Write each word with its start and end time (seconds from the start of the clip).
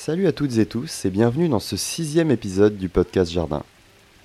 Salut 0.00 0.28
à 0.28 0.32
toutes 0.32 0.58
et 0.58 0.64
tous 0.64 1.04
et 1.06 1.10
bienvenue 1.10 1.48
dans 1.48 1.58
ce 1.58 1.76
sixième 1.76 2.30
épisode 2.30 2.76
du 2.76 2.88
podcast 2.88 3.32
Jardin. 3.32 3.64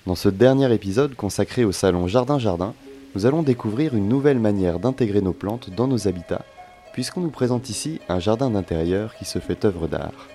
Dans 0.06 0.14
ce 0.14 0.28
dernier 0.28 0.72
épisode 0.72 1.16
consacré 1.16 1.64
au 1.64 1.72
salon 1.72 2.06
Jardin 2.06 2.38
Jardin, 2.38 2.74
nous 3.16 3.26
allons 3.26 3.42
découvrir 3.42 3.96
une 3.96 4.08
nouvelle 4.08 4.38
manière 4.38 4.78
d'intégrer 4.78 5.20
nos 5.20 5.32
plantes 5.32 5.70
dans 5.70 5.88
nos 5.88 6.06
habitats, 6.06 6.44
puisqu'on 6.92 7.22
nous 7.22 7.30
présente 7.30 7.68
ici 7.70 7.98
un 8.08 8.20
jardin 8.20 8.50
d'intérieur 8.50 9.16
qui 9.16 9.24
se 9.24 9.40
fait 9.40 9.64
œuvre 9.64 9.88
d'art. 9.88 10.28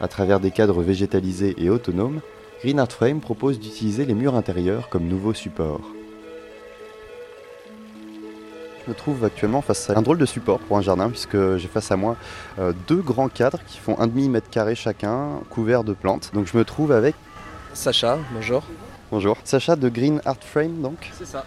À 0.00 0.08
travers 0.08 0.40
des 0.40 0.50
cadres 0.50 0.82
végétalisés 0.82 1.54
et 1.58 1.70
autonomes, 1.70 2.20
Green 2.60 2.80
Art 2.80 2.90
Frame 2.90 3.20
propose 3.20 3.60
d'utiliser 3.60 4.04
les 4.04 4.14
murs 4.14 4.34
intérieurs 4.34 4.88
comme 4.88 5.06
nouveau 5.06 5.32
support. 5.32 5.92
Je 8.84 8.90
me 8.90 8.94
trouve 8.96 9.24
actuellement 9.24 9.62
face 9.62 9.90
à 9.90 9.96
un 9.98 10.02
drôle 10.02 10.18
de 10.18 10.26
support 10.26 10.58
pour 10.58 10.76
un 10.76 10.82
jardin 10.82 11.08
puisque 11.08 11.56
j'ai 11.56 11.68
face 11.68 11.90
à 11.92 11.96
moi 11.96 12.16
euh, 12.58 12.72
deux 12.88 13.00
grands 13.00 13.28
cadres 13.28 13.60
qui 13.66 13.78
font 13.78 13.96
un 14.00 14.06
demi 14.08 14.28
mètre 14.28 14.50
carré 14.50 14.74
chacun, 14.74 15.40
couverts 15.50 15.84
de 15.84 15.92
plantes. 15.92 16.30
Donc 16.34 16.46
je 16.52 16.56
me 16.56 16.64
trouve 16.64 16.90
avec 16.90 17.14
Sacha, 17.74 18.18
bonjour. 18.34 18.64
bonjour 19.12 19.36
Sacha 19.44 19.76
de 19.76 19.88
Green 19.88 20.20
Art 20.24 20.36
Frame 20.40 20.80
donc. 20.82 21.10
C'est 21.16 21.26
ça. 21.26 21.44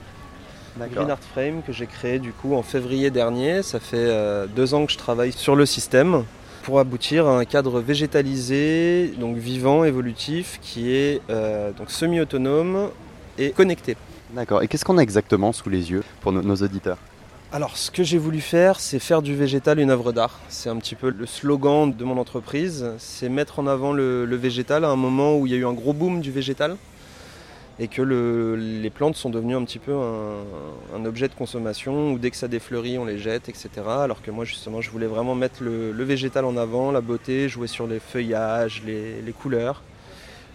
Green 0.77 1.09
Art 1.09 1.19
Frame 1.33 1.61
que 1.61 1.71
j'ai 1.73 1.87
créé 1.87 2.19
du 2.19 2.31
coup 2.31 2.55
en 2.55 2.63
février 2.63 3.09
dernier. 3.09 3.63
Ça 3.63 3.79
fait 3.81 3.97
euh, 3.97 4.45
deux 4.47 4.73
ans 4.73 4.85
que 4.85 4.91
je 4.93 4.97
travaille 4.97 5.31
sur 5.33 5.55
le 5.57 5.65
système 5.65 6.23
pour 6.63 6.79
aboutir 6.79 7.27
à 7.27 7.37
un 7.37 7.45
cadre 7.45 7.79
végétalisé, 7.79 9.13
donc 9.19 9.37
vivant, 9.37 9.83
évolutif, 9.83 10.59
qui 10.61 10.91
est 10.95 11.21
euh, 11.29 11.71
donc 11.73 11.91
semi-autonome 11.91 12.89
et 13.37 13.51
connecté. 13.51 13.95
D'accord. 14.31 14.63
Et 14.63 14.67
qu'est-ce 14.67 14.83
qu'on 14.83 14.97
a 14.97 15.01
exactement 15.03 15.51
sous 15.53 15.69
les 15.69 15.91
yeux 15.91 16.03
pour 16.21 16.31
nos- 16.31 16.41
nos 16.41 16.55
auditeurs? 16.55 16.97
Alors, 17.55 17.77
ce 17.77 17.89
que 17.89 18.03
j'ai 18.03 18.17
voulu 18.17 18.41
faire, 18.41 18.81
c'est 18.81 18.99
faire 18.99 19.21
du 19.21 19.33
végétal 19.33 19.79
une 19.79 19.89
œuvre 19.89 20.11
d'art. 20.11 20.41
C'est 20.49 20.67
un 20.67 20.75
petit 20.75 20.93
peu 20.93 21.09
le 21.09 21.25
slogan 21.25 21.89
de 21.89 22.03
mon 22.03 22.17
entreprise. 22.17 22.91
C'est 22.97 23.29
mettre 23.29 23.59
en 23.59 23.65
avant 23.67 23.93
le, 23.93 24.25
végétal 24.35 24.83
à 24.83 24.89
un 24.89 24.97
moment 24.97 25.37
où 25.37 25.47
il 25.47 25.53
y 25.53 25.55
a 25.55 25.59
eu 25.59 25.65
un 25.65 25.71
gros 25.71 25.93
boom 25.93 26.19
du 26.19 26.31
végétal 26.31 26.75
et 27.79 27.87
que 27.87 28.01
le- 28.01 28.57
les 28.57 28.89
plantes 28.89 29.15
sont 29.15 29.29
devenues 29.29 29.55
un 29.55 29.63
petit 29.63 29.79
peu 29.79 29.93
un, 29.93 31.05
objet 31.05 31.29
de 31.29 31.33
consommation 31.33 32.11
où 32.11 32.19
dès 32.19 32.29
que 32.29 32.35
ça 32.35 32.49
défleurit, 32.49 32.97
on 32.97 33.05
les 33.05 33.19
jette, 33.19 33.47
etc. 33.47 33.69
Alors 33.87 34.21
que 34.21 34.31
moi, 34.31 34.43
justement, 34.43 34.81
je 34.81 34.91
voulais 34.91 35.07
vraiment 35.07 35.33
mettre 35.33 35.63
le, 35.63 36.03
végétal 36.03 36.43
en 36.43 36.57
avant, 36.57 36.91
la 36.91 36.99
beauté, 36.99 37.47
jouer 37.47 37.67
sur 37.67 37.87
les 37.87 38.01
feuillages, 38.01 38.83
les, 38.85 39.31
couleurs, 39.31 39.81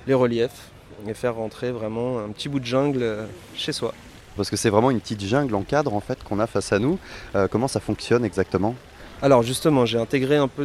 les 0.06 0.12
reliefs 0.12 0.68
et 1.08 1.14
faire 1.14 1.36
rentrer 1.36 1.70
vraiment 1.72 2.18
un 2.18 2.28
petit 2.28 2.50
bout 2.50 2.60
de 2.60 2.66
jungle 2.66 3.26
chez 3.54 3.72
soi. 3.72 3.94
Parce 4.40 4.48
que 4.48 4.56
c'est 4.56 4.70
vraiment 4.70 4.90
une 4.90 5.00
petite 5.00 5.20
jungle 5.20 5.54
en 5.54 5.60
cadre 5.60 5.92
en 5.92 6.00
fait 6.00 6.24
qu'on 6.24 6.38
a 6.38 6.46
face 6.46 6.72
à 6.72 6.78
nous. 6.78 6.98
Euh, 7.36 7.46
comment 7.46 7.68
ça 7.68 7.78
fonctionne 7.78 8.24
exactement? 8.24 8.74
Alors 9.20 9.42
justement, 9.42 9.84
j'ai 9.84 9.98
intégré 9.98 10.38
un 10.38 10.48
peu 10.48 10.64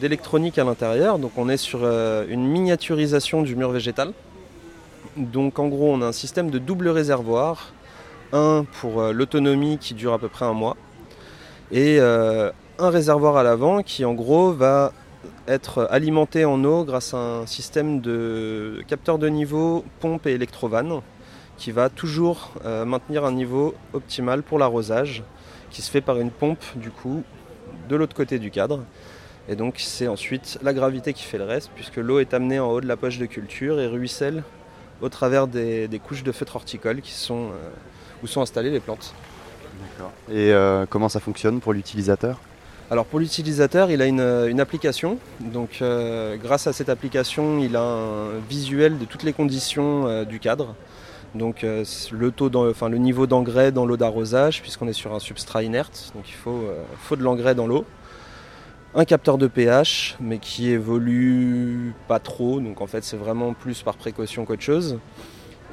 d'électronique 0.00 0.56
à 0.56 0.62
l'intérieur. 0.62 1.18
Donc 1.18 1.32
on 1.36 1.48
est 1.48 1.56
sur 1.56 1.80
euh, 1.82 2.24
une 2.28 2.46
miniaturisation 2.46 3.42
du 3.42 3.56
mur 3.56 3.72
végétal. 3.72 4.12
Donc 5.16 5.58
en 5.58 5.66
gros, 5.66 5.92
on 5.92 6.00
a 6.00 6.06
un 6.06 6.12
système 6.12 6.48
de 6.48 6.60
double 6.60 6.90
réservoir. 6.90 7.72
Un 8.32 8.64
pour 8.80 9.00
euh, 9.00 9.10
l'autonomie 9.10 9.78
qui 9.78 9.94
dure 9.94 10.12
à 10.12 10.20
peu 10.20 10.28
près 10.28 10.44
un 10.44 10.52
mois. 10.52 10.76
Et 11.72 11.98
un 11.98 12.52
réservoir 12.78 13.36
à 13.36 13.42
l'avant 13.42 13.82
qui 13.82 14.04
en 14.04 14.14
gros 14.14 14.52
va 14.52 14.92
être 15.48 15.88
alimenté 15.90 16.44
en 16.44 16.62
eau 16.62 16.84
grâce 16.84 17.14
à 17.14 17.16
un 17.16 17.46
système 17.46 18.00
de 18.00 18.84
capteur 18.86 19.18
de 19.18 19.28
niveau, 19.28 19.84
pompe 19.98 20.28
et 20.28 20.32
électrovanne 20.34 21.00
qui 21.56 21.70
va 21.70 21.88
toujours 21.88 22.52
euh, 22.64 22.84
maintenir 22.84 23.24
un 23.24 23.32
niveau 23.32 23.74
optimal 23.92 24.42
pour 24.42 24.58
l'arrosage 24.58 25.22
qui 25.70 25.82
se 25.82 25.90
fait 25.90 26.00
par 26.00 26.18
une 26.18 26.30
pompe 26.30 26.64
du 26.76 26.90
coup 26.90 27.22
de 27.88 27.96
l'autre 27.96 28.14
côté 28.16 28.38
du 28.38 28.50
cadre. 28.50 28.80
Et 29.48 29.56
donc 29.56 29.76
c'est 29.78 30.08
ensuite 30.08 30.58
la 30.62 30.72
gravité 30.72 31.12
qui 31.12 31.24
fait 31.24 31.38
le 31.38 31.44
reste, 31.44 31.70
puisque 31.74 31.96
l'eau 31.96 32.20
est 32.20 32.32
amenée 32.34 32.60
en 32.60 32.70
haut 32.70 32.80
de 32.80 32.86
la 32.86 32.96
poche 32.96 33.18
de 33.18 33.26
culture 33.26 33.80
et 33.80 33.86
ruisselle 33.86 34.44
au 35.00 35.08
travers 35.08 35.46
des, 35.46 35.88
des 35.88 35.98
couches 35.98 36.22
de 36.22 36.32
feutre 36.32 36.56
horticole 36.56 37.00
qui 37.00 37.12
sont, 37.12 37.46
euh, 37.46 37.70
où 38.22 38.26
sont 38.26 38.40
installées 38.40 38.70
les 38.70 38.80
plantes. 38.80 39.14
Et 40.30 40.52
euh, 40.52 40.86
comment 40.88 41.08
ça 41.08 41.20
fonctionne 41.20 41.60
pour 41.60 41.72
l'utilisateur? 41.72 42.38
Alors 42.90 43.06
pour 43.06 43.18
l'utilisateur, 43.18 43.90
il 43.90 44.02
a 44.02 44.06
une, 44.06 44.20
une 44.20 44.60
application. 44.60 45.18
Donc 45.40 45.78
euh, 45.80 46.36
grâce 46.36 46.66
à 46.66 46.72
cette 46.72 46.88
application, 46.88 47.58
il 47.58 47.74
a 47.74 47.82
un 47.82 48.38
visuel 48.48 48.98
de 48.98 49.06
toutes 49.06 49.22
les 49.22 49.32
conditions 49.32 50.06
euh, 50.06 50.24
du 50.24 50.38
cadre. 50.38 50.74
Donc 51.34 51.64
euh, 51.64 51.84
le, 52.12 52.96
niveau 52.98 53.26
d'engrais 53.26 53.72
dans 53.72 53.86
l'eau 53.86 53.96
d'arrosage, 53.96 54.60
puisqu'on 54.60 54.88
est 54.88 54.92
sur 54.92 55.14
un 55.14 55.18
substrat 55.18 55.62
inerte, 55.62 56.12
donc 56.14 56.28
il 56.28 56.34
faut, 56.34 56.50
euh, 56.50 56.82
faut 56.98 57.16
de 57.16 57.22
l'engrais 57.22 57.54
dans 57.54 57.66
l'eau. 57.66 57.84
Un 58.94 59.06
capteur 59.06 59.38
de 59.38 59.46
pH, 59.46 60.16
mais 60.20 60.38
qui 60.38 60.68
évolue 60.68 61.94
pas 62.08 62.18
trop, 62.18 62.60
donc 62.60 62.82
en 62.82 62.86
fait 62.86 63.02
c'est 63.02 63.16
vraiment 63.16 63.54
plus 63.54 63.82
par 63.82 63.96
précaution 63.96 64.44
qu'autre 64.44 64.62
chose. 64.62 64.98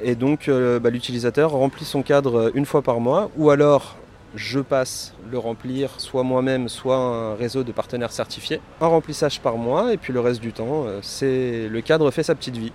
Et 0.02 0.14
donc 0.14 0.48
euh, 0.48 0.80
bah, 0.80 0.88
l'utilisateur 0.88 1.50
remplit 1.50 1.84
son 1.84 2.02
cadre 2.02 2.50
une 2.54 2.64
fois 2.64 2.80
par 2.80 3.00
mois, 3.00 3.30
ou 3.36 3.50
alors 3.50 3.96
je 4.34 4.60
passe 4.60 5.12
le 5.30 5.38
remplir 5.38 5.90
soit 5.98 6.22
moi-même, 6.22 6.70
soit 6.70 6.96
un 6.96 7.34
réseau 7.34 7.64
de 7.64 7.72
partenaires 7.72 8.12
certifiés. 8.12 8.62
Un 8.80 8.86
remplissage 8.86 9.40
par 9.40 9.58
mois, 9.58 9.92
et 9.92 9.98
puis 9.98 10.14
le 10.14 10.20
reste 10.20 10.40
du 10.40 10.52
temps, 10.52 10.86
c'est 11.02 11.68
le 11.68 11.80
cadre 11.82 12.10
fait 12.10 12.22
sa 12.22 12.34
petite 12.34 12.56
vie. 12.56 12.72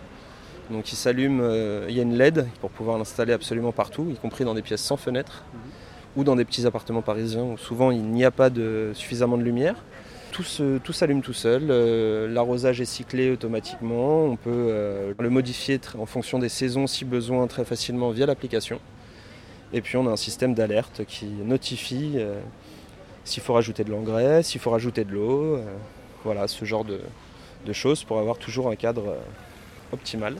Donc 0.71 0.91
il 0.91 0.95
s'allume, 0.95 1.41
euh, 1.41 1.85
il 1.89 1.95
y 1.95 1.99
a 1.99 2.03
une 2.03 2.17
LED 2.17 2.47
pour 2.59 2.71
pouvoir 2.71 2.97
l'installer 2.97 3.33
absolument 3.33 3.71
partout, 3.71 4.07
y 4.11 4.15
compris 4.15 4.45
dans 4.45 4.55
des 4.55 4.63
pièces 4.63 4.81
sans 4.81 4.97
fenêtre, 4.97 5.43
ou 6.15 6.23
dans 6.23 6.35
des 6.35 6.45
petits 6.45 6.65
appartements 6.65 7.01
parisiens 7.01 7.43
où 7.43 7.57
souvent 7.57 7.91
il 7.91 8.03
n'y 8.03 8.25
a 8.25 8.31
pas 8.31 8.49
suffisamment 8.93 9.37
de 9.37 9.43
lumière. 9.43 9.75
Tout, 10.31 10.43
s'allume 10.43 11.21
tout 11.21 11.31
seul, 11.31 11.67
euh, 11.69 12.27
l'arrosage 12.27 12.81
est 12.81 12.85
cyclé 12.85 13.31
automatiquement, 13.31 14.25
on 14.25 14.35
peut 14.35 14.49
euh, 14.51 15.13
le 15.17 15.29
modifier 15.29 15.79
en 15.97 16.05
fonction 16.05 16.39
des 16.39 16.49
saisons 16.49 16.87
si 16.87 17.05
besoin 17.05 17.47
très 17.47 17.63
facilement 17.63 18.09
via 18.09 18.25
l'application. 18.25 18.81
Et 19.71 19.79
puis 19.79 19.95
on 19.95 20.05
a 20.07 20.11
un 20.11 20.17
système 20.17 20.53
d'alerte 20.53 21.05
qui 21.07 21.27
notifie 21.27 22.17
s'il 23.23 23.41
faut 23.41 23.53
rajouter 23.53 23.85
de 23.85 23.91
l'engrais, 23.91 24.43
s'il 24.43 24.59
faut 24.59 24.71
rajouter 24.71 25.05
de 25.05 25.13
l'eau, 25.13 25.59
voilà 26.25 26.49
ce 26.49 26.65
genre 26.65 26.83
de, 26.83 26.99
choses 27.71 28.03
pour 28.03 28.19
avoir 28.19 28.37
toujours 28.37 28.69
un 28.69 28.75
cadre 28.75 29.15
optimal. 29.93 30.35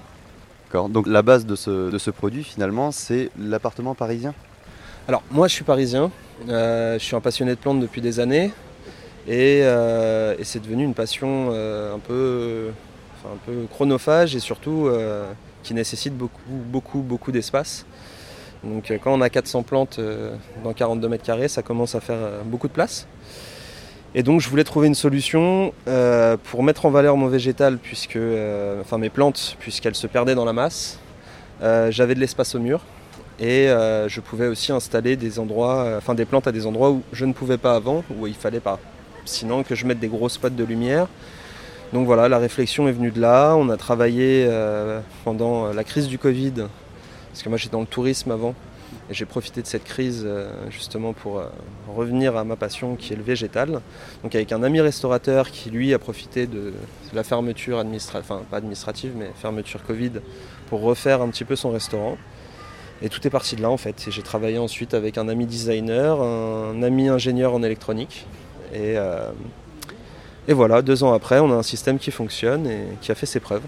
Donc 0.83 1.07
la 1.07 1.21
base 1.21 1.45
de 1.45 1.55
ce, 1.55 2.09
produit 2.09 2.43
finalement 2.43 2.91
c'est 2.91 3.29
l'appartement 3.39 3.95
parisien? 3.95 4.33
Alors 5.07 5.23
moi 5.31 5.47
je 5.47 5.53
suis 5.53 5.63
parisien, 5.63 6.11
euh, 6.49 6.99
je 6.99 7.03
suis 7.03 7.15
un 7.15 7.21
passionné 7.21 7.51
de 7.51 7.59
plantes 7.59 7.79
depuis 7.79 8.01
des 8.01 8.19
années 8.19 8.51
et, 9.27 9.61
euh, 9.63 10.35
c'est 10.43 10.61
devenu 10.61 10.83
une 10.83 10.93
passion 10.93 11.49
euh, 11.51 11.95
un, 11.95 11.99
peu, 11.99 12.71
un 13.25 13.37
peu 13.45 13.65
chronophage 13.71 14.35
et 14.35 14.39
surtout 14.39 14.89
qui 15.63 15.73
nécessite 15.73 16.15
beaucoup 16.15 16.41
beaucoup 16.49 16.99
beaucoup 16.99 17.31
d'espace. 17.31 17.85
Donc 18.63 18.91
quand 19.03 19.13
on 19.13 19.21
a 19.21 19.29
400 19.29 19.63
plantes 19.63 19.99
dans 20.63 20.73
42 20.73 21.07
mètres 21.07 21.23
carrés, 21.23 21.47
ça 21.47 21.61
commence 21.61 21.95
à 21.95 22.01
faire 22.01 22.43
beaucoup 22.43 22.67
de 22.67 22.73
place. 22.73 23.07
Et 24.17 24.23
donc 24.23 24.39
je 24.39 24.47
voulais 24.47 24.63
trouver 24.63 24.87
une 24.87 24.95
solution 24.95 25.73
euh, 25.89 26.37
pour 26.41 26.63
mettre 26.63 26.85
en 26.85 26.89
valeur 26.89 27.17
mon 27.17 27.27
végétal, 27.27 27.77
puisque, 27.77 28.15
euh, 28.15 28.79
enfin 28.79 28.97
mes 28.97 29.09
plantes, 29.09 29.57
puisqu'elles 29.59 29.95
se 29.95 30.07
perdaient 30.07 30.35
dans 30.35 30.45
la 30.45 30.53
masse. 30.53 30.99
Euh, 31.61 31.91
J'avais 31.91 32.15
de 32.15 32.21
l'espace 32.21 32.55
au 32.55 32.59
mur 32.59 32.79
et 33.41 33.67
je 34.07 34.19
pouvais 34.21 34.47
aussi 34.47 34.71
installer 34.71 35.17
des 35.17 35.37
endroits, 35.39 35.95
enfin 35.97 36.15
des 36.15 36.23
plantes 36.23 36.47
à 36.47 36.53
des 36.53 36.65
endroits 36.65 36.91
où 36.91 37.03
je 37.11 37.25
ne 37.25 37.33
pouvais 37.33 37.57
pas 37.57 37.75
avant, 37.75 38.05
où 38.17 38.27
il 38.27 38.33
fallait 38.33 38.61
pas. 38.61 38.79
Sinon 39.25 39.63
que 39.63 39.75
je 39.75 39.85
mette 39.85 39.99
des 39.99 40.07
gros 40.07 40.29
spots 40.29 40.51
de 40.51 40.63
lumière. 40.63 41.07
Donc 41.91 42.05
voilà, 42.05 42.29
la 42.29 42.37
réflexion 42.37 42.87
est 42.87 42.93
venue 42.93 43.11
de 43.11 43.19
là. 43.19 43.55
On 43.57 43.67
a 43.67 43.75
travaillé 43.75 44.49
pendant 45.25 45.73
la 45.73 45.83
crise 45.83 46.07
du 46.07 46.17
Covid, 46.17 46.53
parce 47.33 47.43
que 47.43 47.49
moi 47.49 47.57
j'étais 47.57 47.73
dans 47.73 47.81
le 47.81 47.87
tourisme 47.87 48.31
avant, 48.31 48.55
j'ai 49.09 49.25
profité 49.25 49.61
de 49.61 49.67
cette 49.67 49.83
crise 49.83 50.23
euh, 50.25 50.49
justement 50.69 51.13
pour 51.13 51.39
euh, 51.39 51.45
revenir 51.88 52.35
à 52.38 52.43
ma 52.43 52.55
passion 52.55 52.95
qui 52.95 53.13
est 53.13 53.16
le 53.16 53.23
végétal. 53.23 53.81
Donc 54.23 54.35
avec 54.35 54.51
un 54.51 54.63
ami 54.63 54.81
restaurateur 54.81 55.52
qui 55.52 55.69
lui 55.69 55.93
a 55.93 55.99
profité 55.99 56.47
de 56.47 56.73
la 57.13 57.23
fermeture 57.23 57.79
administrative, 57.79 58.25
enfin 58.29 58.43
pas 58.49 58.57
administrative, 58.57 59.13
mais 59.16 59.31
fermeture 59.35 59.84
Covid, 59.84 60.11
pour 60.69 60.81
refaire 60.81 61.22
un 61.22 61.29
petit 61.29 61.46
peu 61.46 61.55
son 61.55 61.72
restaurant. 61.72 62.17
Et 63.02 63.09
tout 63.09 63.25
est 63.28 63.29
parti 63.29 63.55
de 63.55 63.61
là 63.61 63.69
en 63.69 63.78
fait. 63.78 64.07
J'ai 64.09 64.23
travaillé 64.23 64.57
ensuite 64.57 64.93
avec 64.93 65.17
un 65.17 65.28
ami 65.28 65.46
designer, 65.46 66.22
un 66.22 66.81
ami 66.81 67.09
ingénieur 67.09 67.53
en 67.53 67.61
électronique. 67.61 68.25
Euh, 68.73 69.31
et 70.47 70.53
voilà, 70.53 70.81
deux 70.81 71.03
ans 71.03 71.13
après, 71.13 71.40
on 71.40 71.52
a 71.52 71.55
un 71.55 71.63
système 71.63 71.99
qui 71.99 72.11
fonctionne 72.11 72.67
et 72.67 72.85
qui 73.02 73.11
a 73.11 73.16
fait 73.16 73.25
ses 73.25 73.40
preuves. 73.40 73.63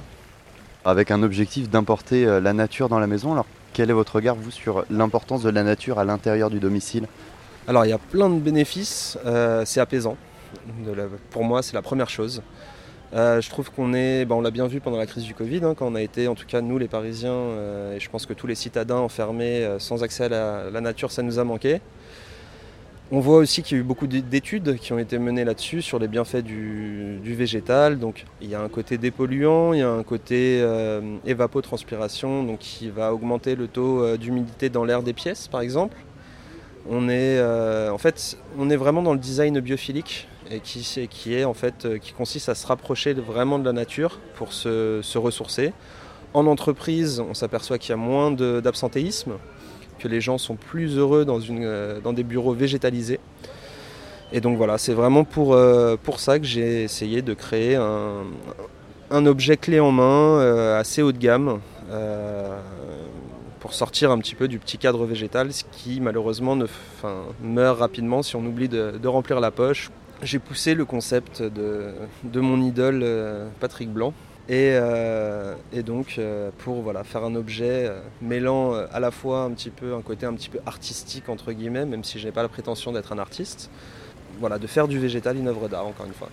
Avec 0.87 1.11
un 1.11 1.21
objectif 1.21 1.69
d'importer 1.69 2.25
euh, 2.25 2.39
la 2.39 2.53
nature 2.53 2.87
dans 2.87 2.99
la 2.99 3.07
maison. 3.07 3.33
Alors 3.33 3.45
quel 3.73 3.89
est 3.89 3.93
votre 3.93 4.15
regard 4.15 4.35
vous 4.35 4.51
sur 4.51 4.85
l'importance 4.89 5.43
de 5.43 5.49
la 5.49 5.61
nature 5.61 5.99
à 5.99 6.05
l'intérieur 6.05 6.49
du 6.49 6.59
domicile? 6.59 7.07
Alors 7.67 7.85
il 7.85 7.89
y 7.89 7.93
a 7.93 7.97
plein 7.97 8.29
de 8.29 8.39
bénéfices, 8.39 9.19
euh, 9.25 9.63
c'est 9.65 9.81
apaisant. 9.81 10.15
Pour 11.29 11.43
moi, 11.43 11.61
c'est 11.61 11.73
la 11.73 11.81
première 11.81 12.09
chose. 12.09 12.41
Euh, 13.13 13.41
je 13.41 13.49
trouve 13.49 13.69
qu'on 13.69 13.93
est, 13.93 14.25
bah, 14.25 14.35
on 14.35 14.41
l'a 14.41 14.51
bien 14.51 14.67
vu 14.67 14.79
pendant 14.79 14.97
la 14.97 15.05
crise 15.05 15.23
du 15.23 15.33
Covid, 15.33 15.61
hein, 15.63 15.75
quand 15.77 15.87
on 15.87 15.95
a 15.95 16.01
été, 16.01 16.29
en 16.29 16.35
tout 16.35 16.45
cas 16.47 16.61
nous 16.61 16.77
les 16.77 16.87
Parisiens, 16.87 17.51
et 17.93 17.99
je 17.99 18.09
pense 18.09 18.25
que 18.25 18.33
tous 18.33 18.47
les 18.47 18.55
citadins 18.55 18.97
enfermés, 18.97 19.67
sans 19.79 20.03
accès 20.03 20.25
à 20.25 20.69
la 20.71 20.81
nature, 20.81 21.11
ça 21.11 21.21
nous 21.21 21.37
a 21.37 21.43
manqué. 21.43 21.81
On 23.09 23.21
voit 23.21 23.37
aussi 23.37 23.63
qu'il 23.63 23.77
y 23.77 23.79
a 23.79 23.81
eu 23.81 23.85
beaucoup 23.85 24.05
d'études 24.05 24.75
qui 24.75 24.91
ont 24.91 24.99
été 24.99 25.17
menées 25.17 25.45
là-dessus 25.45 25.81
sur 25.81 25.97
les 25.97 26.09
bienfaits 26.09 26.43
du, 26.43 27.21
végétal. 27.23 27.99
Donc 27.99 28.25
il 28.41 28.49
y 28.49 28.55
a 28.55 28.61
un 28.61 28.67
côté 28.67 28.97
dépolluant, 28.97 29.71
il 29.71 29.79
y 29.79 29.81
a 29.81 29.89
un 29.89 30.03
côté 30.03 30.59
euh, 30.61 30.99
évapotranspiration, 31.25 32.43
donc 32.43 32.59
qui 32.59 32.89
va 32.89 33.13
augmenter 33.13 33.55
le 33.55 33.69
taux 33.69 34.01
euh, 34.01 34.17
d'humidité 34.17 34.69
dans 34.69 34.83
l'air 34.83 35.03
des 35.03 35.13
pièces, 35.13 35.47
par 35.47 35.61
exemple. 35.61 35.95
On 36.89 37.07
est, 37.07 37.37
euh, 37.39 37.95
vraiment 38.57 39.01
dans 39.01 39.13
le 39.13 39.19
design 39.19 39.57
biophilique 39.61 40.27
qui 40.63 42.13
consiste 42.17 42.49
à 42.49 42.55
se 42.55 42.67
rapprocher 42.67 43.13
vraiment 43.13 43.57
de 43.57 43.65
la 43.65 43.73
nature 43.73 44.19
pour 44.35 44.51
se 44.51 45.17
ressourcer. 45.17 45.71
En 46.33 46.45
entreprise, 46.45 47.21
on 47.21 47.33
s'aperçoit 47.33 47.77
qu'il 47.77 47.91
y 47.91 47.93
a 47.93 47.97
moins 47.97 48.31
d'absentéisme 48.31 49.33
que 49.97 50.07
les 50.07 50.21
gens 50.21 50.37
sont 50.37 50.55
plus 50.55 50.97
heureux 50.97 51.25
euh, 51.27 51.99
dans 52.01 52.13
des 52.13 52.23
bureaux 52.23 52.53
végétalisés. 52.53 53.19
Et 54.31 54.41
donc 54.41 54.57
voilà, 54.57 54.77
c'est 54.77 54.93
vraiment 54.93 55.23
pour, 55.23 55.53
euh, 55.53 55.95
ça 56.17 56.39
que 56.39 56.45
j'ai 56.45 56.83
essayé 56.83 57.21
de 57.21 57.33
créer 57.33 57.75
un, 57.75 59.25
objet 59.25 59.55
clé 59.55 59.79
en 59.79 59.91
main 59.91 60.39
euh, 60.39 60.79
assez 60.79 61.01
haut 61.01 61.11
de 61.13 61.17
gamme 61.17 61.59
pour 63.59 63.73
sortir 63.73 64.11
un 64.11 64.19
petit 64.19 64.35
peu 64.35 64.47
du 64.47 64.59
petit 64.59 64.77
cadre 64.77 65.05
végétal, 65.05 65.51
ce 65.53 65.63
qui 65.71 66.01
malheureusement 66.01 66.57
meurt 67.41 67.79
rapidement 67.79 68.21
si 68.21 68.35
on 68.35 68.45
oublie 68.45 68.67
de, 68.67 69.07
remplir 69.07 69.39
la 69.39 69.51
poche. 69.51 69.89
J'ai 70.21 70.39
poussé 70.39 70.73
le 70.73 70.83
concept 70.83 71.41
de 71.41 72.39
mon 72.39 72.61
idole 72.61 73.05
Patrick 73.59 73.89
Blanc, 73.89 74.13
euh, 74.49 75.55
et, 75.73 75.83
donc 75.83 76.15
euh, 76.17 76.51
pour 76.59 76.81
voilà, 76.81 77.03
faire 77.03 77.23
un 77.23 77.35
objet 77.35 77.87
euh, 77.87 77.99
mêlant 78.21 78.73
à 78.73 78.99
la 78.99 79.11
fois 79.11 79.41
un 79.41 79.51
petit 79.51 79.69
peu 79.69 79.93
un 79.93 80.01
côté 80.01 80.25
un 80.25 80.33
petit 80.33 80.49
peu 80.49 80.59
artistique 80.65 81.27
entre 81.27 81.51
guillemets, 81.51 81.85
même 81.85 82.03
si 82.03 82.19
je 82.19 82.25
n'ai 82.25 82.31
pas 82.31 82.43
la 82.43 82.47
prétention 82.47 82.93
d'être 82.93 83.11
un 83.11 83.19
artiste, 83.19 83.69
voilà, 84.39 84.57
de 84.57 84.67
faire 84.67 84.87
du 84.87 84.99
végétal 84.99 85.37
une 85.37 85.47
œuvre 85.47 85.67
d'art 85.67 85.85
encore 85.85 86.05
une 86.05 86.13
fois. 86.13 86.29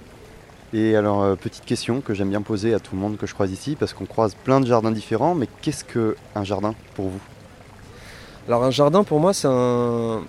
Et 0.73 0.97
alors 0.97 1.37
petite 1.37 1.65
question 1.65 2.01
que 2.01 2.15
j'aime 2.15 2.31
bien 2.31 2.43
poser 2.43 2.75
à 2.75 2.81
tout 2.81 2.95
le 2.95 3.01
monde 3.01 3.17
que 3.17 3.27
je 3.27 3.35
croise 3.35 3.51
ici, 3.51 3.77
parce 3.79 3.93
qu'on 3.93 4.07
croise 4.07 4.35
plein 4.35 4.61
de 4.61 4.67
jardins 4.67 4.93
différents, 4.93 5.35
mais 5.35 5.49
qu'est-ce 5.63 5.85
qu'un 5.85 6.45
jardin 6.45 6.75
pour 6.95 7.09
vous? 7.09 7.21
Alors 8.47 8.63
un 8.63 8.71
jardin 8.71 9.03
pour 9.03 9.19
moi 9.19 9.33
c'est 9.33 9.49
un, 9.49 10.23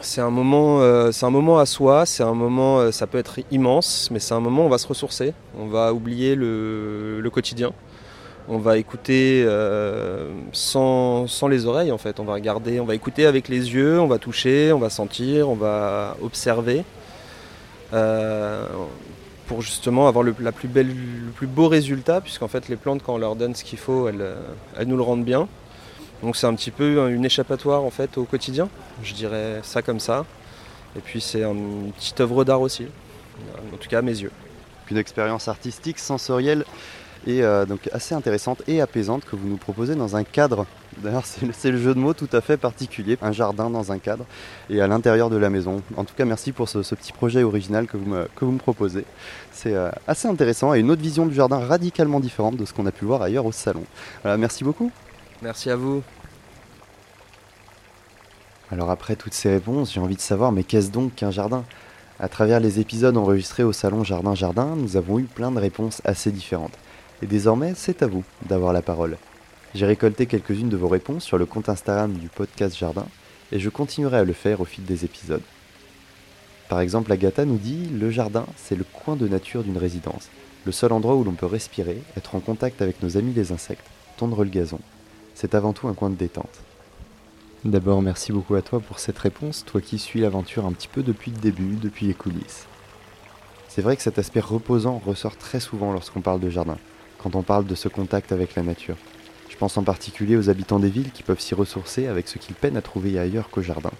c'est 0.00 0.20
un 0.20 0.30
moment, 0.30 0.80
euh, 0.80 1.12
c'est 1.12 1.26
un 1.26 1.30
moment 1.30 1.58
à 1.58 1.66
soi. 1.66 2.06
C'est 2.06 2.22
un 2.22 2.34
moment, 2.34 2.78
euh, 2.78 2.90
ça 2.90 3.06
peut 3.06 3.18
être 3.18 3.40
immense, 3.50 4.10
mais 4.10 4.18
c'est 4.18 4.34
un 4.34 4.40
moment 4.40 4.62
où 4.62 4.66
on 4.66 4.70
va 4.70 4.78
se 4.78 4.86
ressourcer. 4.86 5.32
On 5.58 5.66
va 5.66 5.92
oublier 5.92 6.34
le, 6.34 7.28
quotidien. 7.32 7.72
On 8.48 8.58
va 8.58 8.76
écouter 8.76 9.42
euh, 9.46 10.30
sans, 10.52 11.26
les 11.48 11.66
oreilles 11.66 11.92
en 11.92 11.98
fait. 11.98 12.20
On 12.20 12.24
va 12.24 12.34
regarder, 12.34 12.80
on 12.80 12.84
va 12.84 12.94
écouter 12.94 13.26
avec 13.26 13.48
les 13.48 13.72
yeux, 13.72 13.98
on 14.00 14.06
va 14.06 14.18
toucher, 14.18 14.72
on 14.72 14.78
va 14.78 14.90
sentir, 14.90 15.48
on 15.48 15.54
va 15.54 16.16
observer 16.22 16.84
pour 19.46 19.60
justement 19.60 20.08
avoir 20.08 20.24
le, 20.24 20.34
la 20.40 20.52
plus 20.52 20.68
belle, 20.68 20.88
le 20.88 21.30
plus 21.30 21.46
beau 21.46 21.68
résultat, 21.68 22.20
puisqu'en 22.20 22.48
fait 22.48 22.68
les 22.68 22.76
plantes 22.76 23.02
quand 23.04 23.14
on 23.14 23.18
leur 23.18 23.36
donne 23.36 23.54
ce 23.54 23.62
qu'il 23.62 23.78
faut, 23.78 24.08
elles 24.08 24.86
nous 24.86 24.96
le 24.96 25.02
rendent 25.02 25.24
bien. 25.24 25.48
Donc 26.24 26.36
c'est 26.36 26.46
un 26.46 26.54
petit 26.54 26.70
peu 26.70 27.10
une 27.12 27.26
échappatoire 27.26 27.84
en 27.84 27.90
fait 27.90 28.16
au 28.16 28.24
quotidien, 28.24 28.70
je 29.02 29.12
dirais 29.12 29.60
ça 29.62 29.82
comme 29.82 30.00
ça. 30.00 30.24
Et 30.96 31.00
puis 31.00 31.20
c'est 31.20 31.44
une 31.44 31.92
petite 31.92 32.18
œuvre 32.18 32.44
d'art 32.44 32.62
aussi, 32.62 32.86
en 33.70 33.76
tout 33.76 33.90
cas 33.90 33.98
à 33.98 34.02
mes 34.02 34.22
yeux. 34.22 34.30
Une 34.90 34.96
expérience 34.96 35.48
artistique, 35.48 35.98
sensorielle 35.98 36.64
et 37.26 37.42
euh, 37.42 37.66
donc 37.66 37.90
assez 37.92 38.14
intéressante 38.14 38.62
et 38.66 38.80
apaisante 38.80 39.26
que 39.26 39.36
vous 39.36 39.46
nous 39.46 39.58
proposez 39.58 39.96
dans 39.96 40.16
un 40.16 40.24
cadre. 40.24 40.64
D'ailleurs, 40.96 41.24
c'est 41.26 41.70
le 41.70 41.78
jeu 41.78 41.92
de 41.92 41.98
mots 41.98 42.14
tout 42.14 42.28
à 42.32 42.40
fait 42.40 42.56
particulier, 42.56 43.18
un 43.20 43.32
jardin 43.32 43.68
dans 43.68 43.92
un 43.92 43.98
cadre 43.98 44.24
et 44.70 44.80
à 44.80 44.86
l'intérieur 44.86 45.28
de 45.28 45.36
la 45.36 45.50
maison. 45.50 45.82
En 45.94 46.04
tout 46.04 46.14
cas, 46.14 46.24
merci 46.24 46.52
pour 46.52 46.70
ce, 46.70 46.78
petit 46.94 47.12
projet 47.12 47.42
original 47.42 47.86
que 47.86 47.98
vous 47.98 48.06
me, 48.06 48.58
proposez. 48.58 49.04
C'est 49.52 49.74
euh, 49.74 49.90
assez 50.08 50.26
intéressant 50.26 50.72
et 50.72 50.80
une 50.80 50.90
autre 50.90 51.02
vision 51.02 51.26
du 51.26 51.34
jardin 51.34 51.58
radicalement 51.58 52.20
différente 52.20 52.56
de 52.56 52.64
ce 52.64 52.72
qu'on 52.72 52.86
a 52.86 52.92
pu 52.92 53.04
voir 53.04 53.20
ailleurs 53.20 53.44
au 53.44 53.52
salon. 53.52 53.84
Merci 54.24 54.64
beaucoup. 54.64 54.90
Merci 55.42 55.70
à 55.70 55.76
vous. 55.76 56.02
Alors 58.70 58.90
après 58.90 59.16
toutes 59.16 59.34
ces 59.34 59.50
réponses, 59.50 59.92
j'ai 59.92 60.00
envie 60.00 60.16
de 60.16 60.20
savoir, 60.20 60.52
mais 60.52 60.64
qu'est-ce 60.64 60.90
donc 60.90 61.14
qu'un 61.14 61.30
jardin? 61.30 61.64
À 62.18 62.28
travers 62.28 62.60
les 62.60 62.80
épisodes 62.80 63.16
enregistrés 63.16 63.64
au 63.64 63.72
salon 63.72 64.04
Jardin 64.04 64.34
Jardin, 64.34 64.76
nous 64.76 64.96
avons 64.96 65.18
eu 65.18 65.24
plein 65.24 65.50
de 65.50 65.58
réponses 65.58 66.00
assez 66.04 66.30
différentes. 66.30 66.78
Et 67.22 67.26
désormais, 67.26 67.72
c'est 67.76 68.02
à 68.02 68.06
vous 68.06 68.24
d'avoir 68.46 68.72
la 68.72 68.82
parole. 68.82 69.16
J'ai 69.74 69.86
récolté 69.86 70.26
quelques-unes 70.26 70.68
de 70.68 70.76
vos 70.76 70.88
réponses 70.88 71.24
sur 71.24 71.38
le 71.38 71.46
compte 71.46 71.68
Instagram 71.68 72.12
du 72.12 72.28
podcast 72.28 72.76
Jardin, 72.76 73.06
et 73.50 73.58
je 73.58 73.68
continuerai 73.68 74.18
à 74.18 74.24
le 74.24 74.32
faire 74.32 74.60
au 74.60 74.64
fil 74.64 74.84
des 74.84 75.04
épisodes. 75.04 75.42
Par 76.68 76.80
exemple, 76.80 77.12
Agatha 77.12 77.44
nous 77.44 77.58
dit 77.58 77.88
Le 77.92 78.10
jardin, 78.10 78.46
c'est 78.56 78.76
le 78.76 78.84
coin 78.84 79.16
de 79.16 79.28
nature 79.28 79.64
d'une 79.64 79.78
résidence, 79.78 80.28
le 80.64 80.72
seul 80.72 80.92
endroit 80.92 81.16
où 81.16 81.24
l'on 81.24 81.32
peut 81.32 81.46
respirer, 81.46 82.00
être 82.16 82.36
en 82.36 82.40
contact 82.40 82.80
avec 82.80 83.02
nos 83.02 83.16
amis 83.16 83.32
les 83.32 83.52
insectes, 83.52 83.86
tondre 84.16 84.44
le 84.44 84.50
gazon. 84.50 84.80
C'est 85.34 85.54
avant 85.54 85.72
tout 85.72 85.88
un 85.88 85.94
coin 85.94 86.10
de 86.10 86.14
détente. 86.14 86.60
D'abord, 87.64 88.02
merci 88.02 88.30
beaucoup 88.30 88.54
à 88.54 88.62
toi 88.62 88.78
pour 88.78 88.98
cette 88.98 89.18
réponse, 89.18 89.64
toi 89.64 89.80
qui 89.80 89.98
suis 89.98 90.20
l'aventure 90.20 90.66
un 90.66 90.72
petit 90.72 90.88
peu 90.88 91.02
depuis 91.02 91.30
le 91.30 91.38
début, 91.38 91.74
depuis 91.74 92.06
les 92.06 92.14
coulisses. 92.14 92.66
C'est 93.68 93.82
vrai 93.82 93.96
que 93.96 94.02
cet 94.02 94.18
aspect 94.18 94.40
reposant 94.40 95.02
ressort 95.04 95.36
très 95.36 95.58
souvent 95.58 95.92
lorsqu'on 95.92 96.20
parle 96.20 96.40
de 96.40 96.50
jardin, 96.50 96.78
quand 97.18 97.34
on 97.34 97.42
parle 97.42 97.66
de 97.66 97.74
ce 97.74 97.88
contact 97.88 98.30
avec 98.30 98.54
la 98.54 98.62
nature. 98.62 98.96
Je 99.48 99.56
pense 99.56 99.76
en 99.76 99.82
particulier 99.82 100.36
aux 100.36 100.50
habitants 100.50 100.78
des 100.78 100.90
villes 100.90 101.10
qui 101.10 101.22
peuvent 101.22 101.40
s'y 101.40 101.54
ressourcer 101.54 102.06
avec 102.06 102.28
ce 102.28 102.38
qu'ils 102.38 102.54
peinent 102.54 102.76
à 102.76 102.82
trouver 102.82 103.18
ailleurs 103.18 103.50
qu'au 103.50 103.62
jardin, 103.62 103.92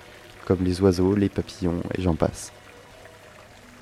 comme 0.44 0.62
les 0.62 0.80
oiseaux, 0.80 1.16
les 1.16 1.28
papillons 1.28 1.80
et 1.96 2.02
j'en 2.02 2.14
passe. 2.14 2.52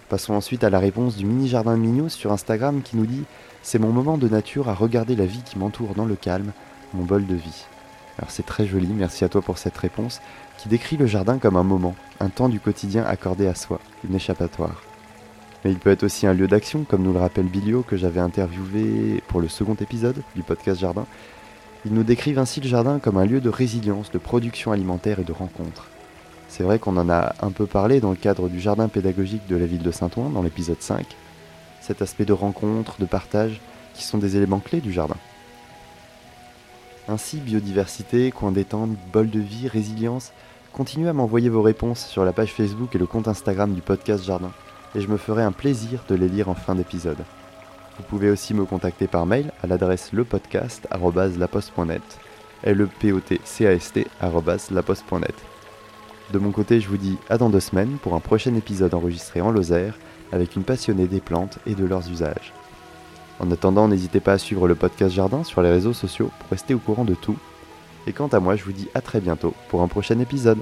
Passons 0.08 0.34
ensuite 0.34 0.64
à 0.64 0.70
la 0.70 0.78
réponse 0.78 1.16
du 1.16 1.26
mini 1.26 1.48
jardin 1.48 1.76
Mignot 1.76 2.08
sur 2.08 2.32
Instagram 2.32 2.82
qui 2.82 2.96
nous 2.96 3.06
dit 3.06 3.24
C'est 3.62 3.78
mon 3.78 3.90
moment 3.90 4.16
de 4.16 4.28
nature 4.28 4.68
à 4.68 4.74
regarder 4.74 5.16
la 5.16 5.26
vie 5.26 5.42
qui 5.42 5.58
m'entoure 5.58 5.94
dans 5.94 6.04
le 6.04 6.16
calme, 6.16 6.52
mon 6.94 7.04
bol 7.04 7.26
de 7.26 7.34
vie. 7.34 7.66
Alors 8.18 8.30
c'est 8.30 8.46
très 8.46 8.66
joli, 8.66 8.88
merci 8.88 9.24
à 9.24 9.28
toi 9.28 9.42
pour 9.42 9.58
cette 9.58 9.76
réponse, 9.76 10.20
qui 10.58 10.68
décrit 10.68 10.96
le 10.96 11.06
jardin 11.06 11.38
comme 11.38 11.56
un 11.56 11.62
moment, 11.62 11.94
un 12.20 12.28
temps 12.28 12.48
du 12.48 12.60
quotidien 12.60 13.04
accordé 13.04 13.46
à 13.46 13.54
soi, 13.54 13.80
une 14.08 14.14
échappatoire. 14.14 14.82
Mais 15.64 15.70
il 15.70 15.78
peut 15.78 15.90
être 15.90 16.02
aussi 16.02 16.26
un 16.26 16.34
lieu 16.34 16.48
d'action, 16.48 16.84
comme 16.84 17.02
nous 17.02 17.12
le 17.12 17.20
rappelle 17.20 17.46
Bilio, 17.46 17.82
que 17.82 17.96
j'avais 17.96 18.20
interviewé 18.20 19.22
pour 19.28 19.40
le 19.40 19.48
second 19.48 19.74
épisode 19.74 20.22
du 20.34 20.42
podcast 20.42 20.80
Jardin. 20.80 21.06
Ils 21.84 21.94
nous 21.94 22.02
décrivent 22.02 22.38
ainsi 22.38 22.60
le 22.60 22.68
jardin 22.68 22.98
comme 22.98 23.16
un 23.16 23.26
lieu 23.26 23.40
de 23.40 23.48
résilience, 23.48 24.10
de 24.10 24.18
production 24.18 24.72
alimentaire 24.72 25.20
et 25.20 25.24
de 25.24 25.32
rencontre. 25.32 25.88
C'est 26.48 26.64
vrai 26.64 26.78
qu'on 26.78 26.96
en 26.96 27.08
a 27.08 27.34
un 27.40 27.50
peu 27.50 27.66
parlé 27.66 28.00
dans 28.00 28.10
le 28.10 28.16
cadre 28.16 28.48
du 28.48 28.60
jardin 28.60 28.88
pédagogique 28.88 29.46
de 29.48 29.56
la 29.56 29.66
ville 29.66 29.82
de 29.82 29.90
Saint-Ouen, 29.90 30.30
dans 30.30 30.42
l'épisode 30.42 30.80
5. 30.82 31.06
Cet 31.80 32.02
aspect 32.02 32.24
de 32.24 32.32
rencontre, 32.32 32.96
de 32.98 33.06
partage, 33.06 33.60
qui 33.94 34.04
sont 34.04 34.18
des 34.18 34.36
éléments 34.36 34.60
clés 34.60 34.80
du 34.80 34.92
jardin. 34.92 35.16
Ainsi, 37.12 37.36
biodiversité, 37.36 38.30
coin 38.30 38.52
détente, 38.52 38.96
bol 39.12 39.28
de 39.28 39.38
vie, 39.38 39.68
résilience, 39.68 40.32
continuez 40.72 41.10
à 41.10 41.12
m'envoyer 41.12 41.50
vos 41.50 41.60
réponses 41.60 42.06
sur 42.06 42.24
la 42.24 42.32
page 42.32 42.54
Facebook 42.54 42.94
et 42.94 42.98
le 42.98 43.04
compte 43.04 43.28
Instagram 43.28 43.74
du 43.74 43.82
podcast 43.82 44.24
Jardin, 44.24 44.50
et 44.94 45.02
je 45.02 45.08
me 45.08 45.18
ferai 45.18 45.42
un 45.42 45.52
plaisir 45.52 46.04
de 46.08 46.14
les 46.14 46.30
lire 46.30 46.48
en 46.48 46.54
fin 46.54 46.74
d'épisode. 46.74 47.18
Vous 47.98 48.04
pouvez 48.04 48.30
aussi 48.30 48.54
me 48.54 48.64
contacter 48.64 49.08
par 49.08 49.26
mail 49.26 49.52
à 49.62 49.66
l'adresse 49.66 50.14
lepodcast.laposte.net. 50.14 52.02
De 56.32 56.38
mon 56.38 56.50
côté, 56.50 56.80
je 56.80 56.88
vous 56.88 56.96
dis 56.96 57.18
à 57.28 57.36
dans 57.36 57.50
deux 57.50 57.60
semaines 57.60 57.98
pour 58.02 58.14
un 58.14 58.20
prochain 58.20 58.54
épisode 58.54 58.94
enregistré 58.94 59.42
en 59.42 59.50
Lozère 59.50 59.98
avec 60.32 60.56
une 60.56 60.64
passionnée 60.64 61.08
des 61.08 61.20
plantes 61.20 61.58
et 61.66 61.74
de 61.74 61.84
leurs 61.84 62.08
usages. 62.10 62.54
En 63.42 63.50
attendant, 63.50 63.88
n'hésitez 63.88 64.20
pas 64.20 64.34
à 64.34 64.38
suivre 64.38 64.68
le 64.68 64.76
podcast 64.76 65.12
Jardin 65.12 65.42
sur 65.42 65.62
les 65.62 65.70
réseaux 65.70 65.92
sociaux 65.92 66.30
pour 66.38 66.50
rester 66.50 66.74
au 66.74 66.78
courant 66.78 67.04
de 67.04 67.16
tout. 67.16 67.36
Et 68.06 68.12
quant 68.12 68.28
à 68.28 68.38
moi, 68.38 68.54
je 68.54 68.62
vous 68.62 68.72
dis 68.72 68.88
à 68.94 69.00
très 69.00 69.20
bientôt 69.20 69.52
pour 69.68 69.82
un 69.82 69.88
prochain 69.88 70.20
épisode. 70.20 70.58